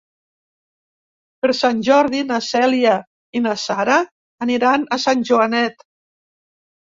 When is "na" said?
2.29-2.39, 3.47-3.53